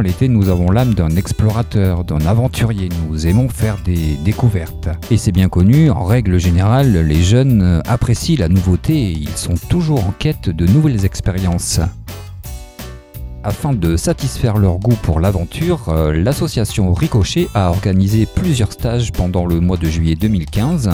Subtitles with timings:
[0.00, 2.88] l'été, nous avons l'âme d'un explorateur, d'un aventurier.
[3.08, 4.88] Nous aimons faire des découvertes.
[5.10, 9.54] Et c'est bien connu, en règle générale, les jeunes apprécient la nouveauté et ils sont
[9.68, 11.80] toujours en quête de nouvelles expériences.
[13.44, 19.46] Afin de satisfaire leur goût pour l'aventure, euh, l'association Ricochet a organisé plusieurs stages pendant
[19.46, 20.90] le mois de juillet 2015.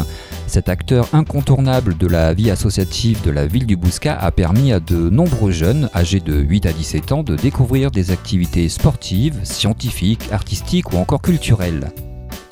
[0.47, 4.80] Cet acteur incontournable de la vie associative de la ville du Bouscat a permis à
[4.80, 10.30] de nombreux jeunes âgés de 8 à 17 ans de découvrir des activités sportives, scientifiques,
[10.30, 11.91] artistiques ou encore culturelles.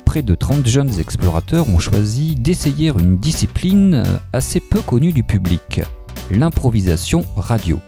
[0.05, 4.03] Près de 30 jeunes explorateurs ont choisi d'essayer une discipline
[4.33, 5.81] assez peu connue du public,
[6.29, 7.79] l'improvisation radio.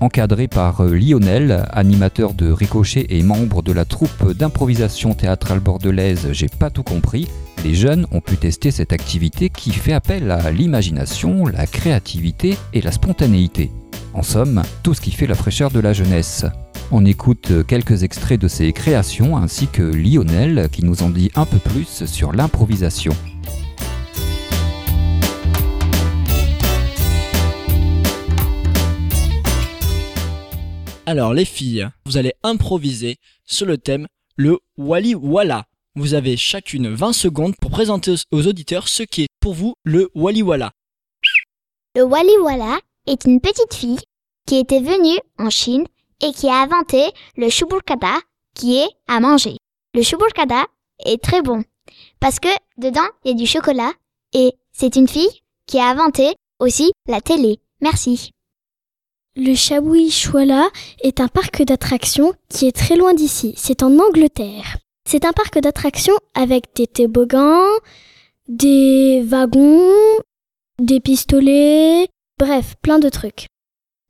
[0.00, 6.28] Encadré par euh, Lionel, animateur de Ricochet et membre de la troupe d'improvisation théâtrale bordelaise
[6.32, 7.28] J'ai pas tout compris,
[7.64, 12.82] les jeunes ont pu tester cette activité qui fait appel à l'imagination, la créativité et
[12.82, 13.70] la spontanéité.
[14.12, 16.44] En somme, tout ce qui fait la fraîcheur de la jeunesse.
[16.92, 21.46] On écoute quelques extraits de ces créations ainsi que Lionel qui nous en dit un
[21.46, 23.14] peu plus sur l'improvisation.
[31.08, 35.66] Alors les filles, vous allez improviser sur le thème le Wali Walla.
[35.94, 40.10] Vous avez chacune 20 secondes pour présenter aux auditeurs ce qui est pour vous le
[40.16, 40.72] Wali Walla.
[41.94, 44.00] Le Wali Walla est une petite fille
[44.48, 45.86] qui était venue en Chine
[46.20, 47.04] et qui a inventé
[47.36, 48.18] le chubulkada
[48.54, 49.58] qui est à manger.
[49.94, 50.64] Le chubulkada
[51.04, 51.62] est très bon
[52.18, 52.48] parce que
[52.78, 53.92] dedans il y a du chocolat
[54.32, 57.60] et c'est une fille qui a inventé aussi la télé.
[57.80, 58.32] Merci.
[59.38, 60.66] Le Chaboui Chouala
[61.02, 63.52] est un parc d'attractions qui est très loin d'ici.
[63.58, 64.78] C'est en Angleterre.
[65.06, 67.66] C'est un parc d'attractions avec des toboggans,
[68.48, 69.92] des wagons,
[70.78, 73.48] des pistolets, bref, plein de trucs.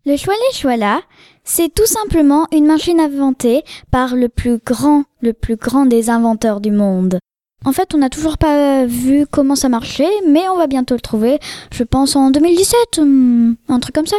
[0.04, 1.00] Le Chouala Chouala,
[1.42, 6.60] c'est tout simplement une machine inventée par le plus grand, le plus grand des inventeurs
[6.60, 7.18] du monde.
[7.64, 11.00] En fait, on n'a toujours pas vu comment ça marchait, mais on va bientôt le
[11.00, 11.40] trouver.
[11.72, 14.18] Je pense en 2017, hmm, un truc comme ça.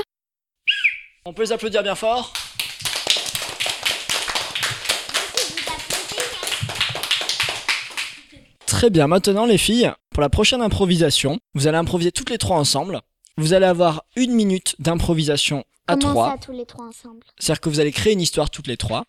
[1.30, 2.32] On peut les applaudir bien fort.
[8.66, 12.56] Très bien, maintenant les filles, pour la prochaine improvisation, vous allez improviser toutes les trois
[12.56, 13.02] ensemble.
[13.36, 16.32] Vous allez avoir une minute d'improvisation à Comment trois.
[16.32, 17.20] ça tous les trois ensemble?
[17.38, 19.04] C'est-à-dire que vous allez créer une histoire toutes les trois.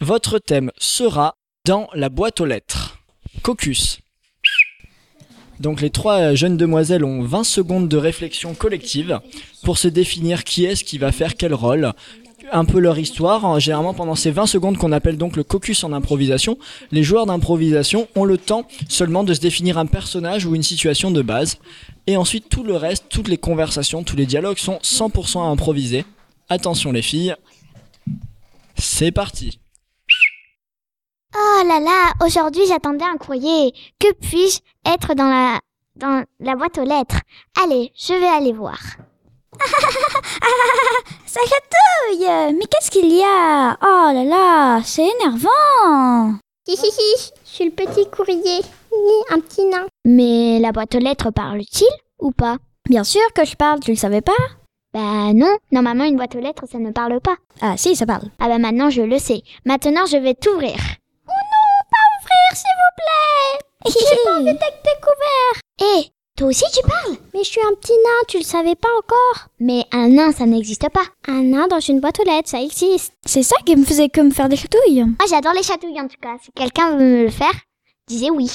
[0.00, 2.98] Votre thème sera dans la boîte aux lettres.
[3.44, 4.00] Caucus.
[5.60, 9.20] Donc les trois euh, jeunes demoiselles ont 20 secondes de réflexion collective
[9.64, 11.92] pour se définir qui est-ce qui va faire quel rôle,
[12.52, 13.58] un peu leur histoire.
[13.58, 16.58] Généralement pendant ces 20 secondes qu'on appelle donc le caucus en improvisation,
[16.92, 21.10] les joueurs d'improvisation ont le temps seulement de se définir un personnage ou une situation
[21.10, 21.58] de base.
[22.06, 26.04] Et ensuite tout le reste, toutes les conversations, tous les dialogues sont 100% à improviser.
[26.48, 27.34] Attention les filles,
[28.78, 29.58] c'est parti.
[31.38, 33.74] Oh là là, aujourd'hui j'attendais un courrier.
[34.00, 34.60] Que puis-je
[34.90, 35.60] être dans la
[35.96, 37.20] dans la boîte aux lettres?
[37.62, 38.78] Allez, je vais aller voir.
[41.26, 43.76] Ça chatouille Mais qu'est-ce qu'il y a?
[43.82, 48.60] Oh là là, c'est énervant Hihihi, je suis le petit courrier.
[48.92, 49.86] Hi, Un petit nain.
[50.04, 51.86] Mais la boîte aux lettres parle-t-il
[52.18, 52.56] ou pas?
[52.88, 54.32] Bien sûr que je parle, tu le savais pas?
[54.94, 57.36] Bah non, normalement une boîte aux lettres ça ne parle pas.
[57.60, 58.28] Ah si, ça parle.
[58.38, 59.42] Ah bah maintenant je le sais.
[59.64, 60.76] Maintenant je vais t'ouvrir.
[62.96, 67.74] Plaît J'ai pas envie d'être découvert Hé, toi aussi tu parles Mais je suis un
[67.74, 71.04] petit nain, tu le savais pas encore Mais un nain ça n'existe pas.
[71.28, 73.12] Un nain dans une boîte aux lettres, ça existe.
[73.24, 76.08] C'est ça qui me faisait que me faire des chatouilles Moi j'adore les chatouilles en
[76.08, 76.36] tout cas.
[76.42, 77.54] Si quelqu'un veut me le faire,
[78.08, 78.50] disais oui.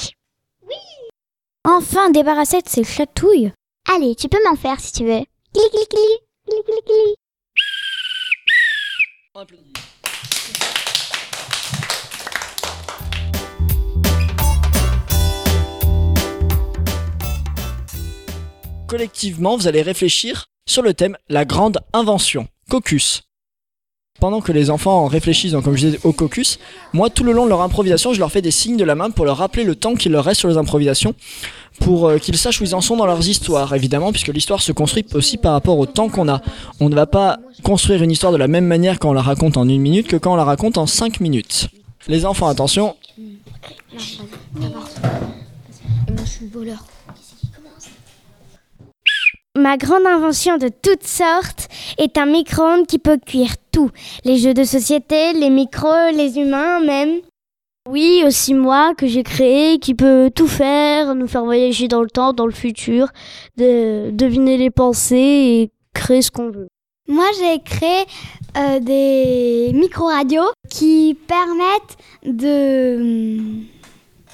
[1.64, 3.52] Enfin débarrassé de ces chatouilles
[3.94, 5.24] Allez, tu peux m'en faire si tu veux.
[5.54, 6.22] Clic clic clic.
[6.50, 7.16] Clic clic clic.
[18.92, 23.24] Collectivement, vous allez réfléchir sur le thème la grande invention, caucus.
[24.20, 26.60] Pendant que les enfants réfléchissent, comme je disais, au caucus,
[26.92, 29.10] moi, tout le long de leur improvisation, je leur fais des signes de la main
[29.10, 31.16] pour leur rappeler le temps qu'il leur reste sur les improvisations,
[31.80, 34.74] pour euh, qu'ils sachent où ils en sont dans leurs histoires, évidemment, puisque l'histoire se
[34.74, 36.42] construit aussi par rapport au temps qu'on a.
[36.82, 39.56] On ne va pas construire une histoire de la même manière quand on la raconte
[39.56, 41.70] en une minute que quand on la raconte en cinq minutes.
[42.10, 42.98] Les enfants, attention,
[49.58, 51.68] Ma grande invention de toutes sortes
[51.98, 53.90] est un micro-ondes qui peut cuire tout.
[54.24, 57.20] Les jeux de société, les micros, les humains même.
[57.90, 62.10] Oui, aussi moi que j'ai créé, qui peut tout faire, nous faire voyager dans le
[62.10, 63.10] temps, dans le futur,
[63.58, 66.70] de deviner les pensées et créer ce qu'on veut.
[67.10, 68.06] Moi, j'ai créé
[68.58, 73.66] euh, des micro-radios qui permettent de hum,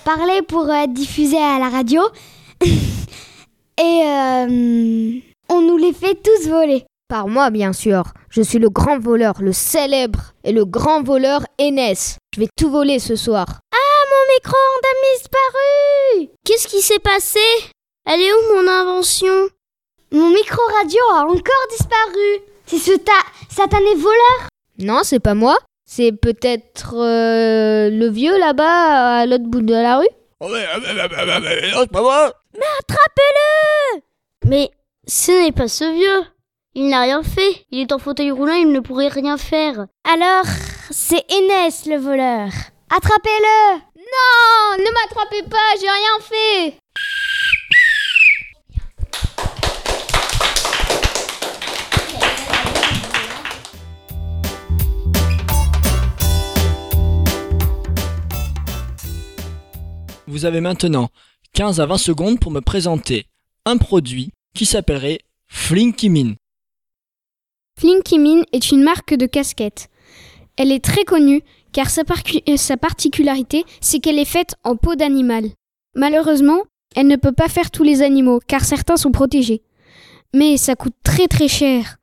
[0.06, 2.04] parler pour être diffusés à la radio.
[3.80, 5.20] Et euh,
[5.50, 6.86] on nous les fait tous voler.
[7.08, 8.06] Par moi, bien sûr.
[8.30, 12.18] Je suis le grand voleur, le célèbre et le grand voleur Enes.
[12.34, 13.46] Je vais tout voler ce soir.
[13.72, 17.40] Ah, mon micro-ondes a disparu Qu'est-ce qui s'est passé?
[18.06, 19.50] Elle est où mon invention?
[20.12, 22.42] Mon micro-radio a encore disparu.
[22.66, 23.14] C'est ce ta
[23.50, 24.50] satané voleur?
[24.80, 25.58] Non, c'est pas moi.
[25.90, 30.08] C'est peut-être euh, le vieux là-bas à l'autre bout de la rue
[32.54, 34.02] Mais attrapez-le
[34.46, 34.70] Mais
[35.08, 36.28] ce n'est pas ce vieux.
[36.76, 37.66] Il n'a rien fait.
[37.72, 39.88] Il est en fauteuil roulant, il ne pourrait rien faire.
[40.04, 40.46] Alors,
[40.92, 42.50] c'est Enes le voleur.
[42.96, 46.78] Attrapez-le Non, ne m'attrapez pas, j'ai rien fait.
[60.38, 61.10] Vous avez maintenant
[61.54, 63.26] 15 à 20 secondes pour me présenter
[63.66, 65.18] un produit qui s'appellerait
[65.48, 66.36] Flinky Min.
[67.80, 69.88] Flinky Min est une marque de casquette.
[70.56, 71.42] Elle est très connue
[71.72, 75.46] car euh, sa particularité, c'est qu'elle est faite en peau d'animal.
[75.96, 76.62] Malheureusement,
[76.96, 79.64] elle ne peut pas faire tous les animaux car certains sont protégés.
[80.36, 81.98] Mais ça coûte très très cher.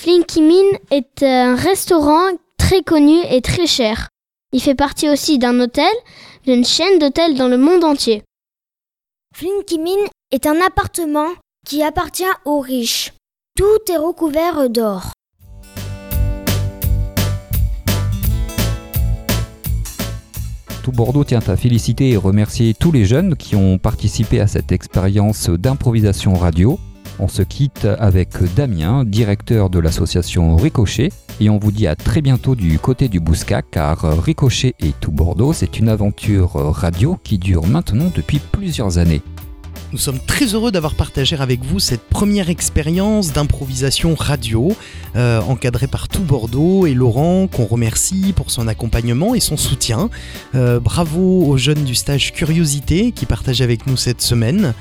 [0.00, 4.08] Flinky Min est un restaurant très connu et très cher.
[4.52, 5.92] Il fait partie aussi d'un hôtel,
[6.44, 8.24] d'une chaîne d'hôtels dans le monde entier.
[9.32, 11.28] Flinky Min est un appartement
[11.64, 13.12] qui appartient aux riches.
[13.56, 15.12] Tout est recouvert d'or.
[20.82, 24.72] Tout Bordeaux tient à féliciter et remercier tous les jeunes qui ont participé à cette
[24.72, 26.80] expérience d'improvisation radio.
[27.22, 32.22] On se quitte avec Damien, directeur de l'association Ricochet, et on vous dit à très
[32.22, 37.36] bientôt du côté du Bouscat, car Ricochet et Tout Bordeaux, c'est une aventure radio qui
[37.36, 39.20] dure maintenant depuis plusieurs années.
[39.92, 44.74] Nous sommes très heureux d'avoir partagé avec vous cette première expérience d'improvisation radio,
[45.16, 50.08] euh, encadrée par tout Bordeaux et Laurent, qu'on remercie pour son accompagnement et son soutien.
[50.54, 54.74] Euh, bravo aux jeunes du stage Curiosité qui partagent avec nous cette semaine.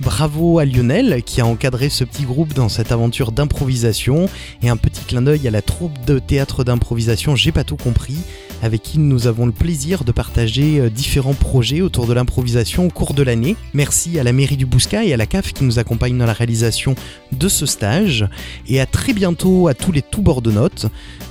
[0.00, 4.28] Bravo à Lionel qui a encadré ce petit groupe dans cette aventure d'improvisation
[4.62, 8.18] et un petit clin d'œil à la troupe de théâtre d'improvisation J'ai pas tout compris
[8.62, 12.88] avec qui nous avons le plaisir de partager euh, différents projets autour de l'improvisation au
[12.88, 13.56] cours de l'année.
[13.74, 16.32] Merci à la mairie du Bouscat et à la CAF qui nous accompagnent dans la
[16.32, 16.94] réalisation
[17.32, 18.26] de ce stage
[18.66, 20.86] et à très bientôt à tous les tout bordeaux-notes.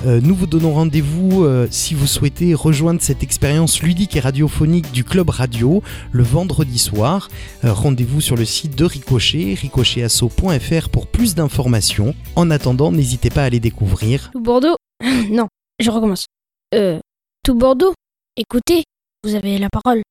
[0.06, 4.92] Euh, nous vous donnons rendez-vous euh, si vous souhaitez rejoindre cette expérience ludique et radiophonique
[4.92, 5.82] du club radio
[6.12, 7.30] le vendredi soir.
[7.64, 12.14] Rendez-vous sur le site de Ricochet, ricochetasso.fr pour plus d'informations.
[12.36, 14.30] En attendant, n'hésitez pas à les découvrir.
[14.32, 14.76] Tout Bordeaux
[15.30, 15.48] Non,
[15.80, 16.28] je recommence.
[16.76, 17.00] Euh,
[17.44, 17.94] tout Bordeaux
[18.38, 18.84] Écoutez,
[19.24, 20.04] vous avez la parole.